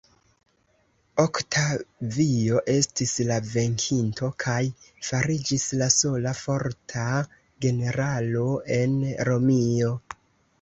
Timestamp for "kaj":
4.45-4.57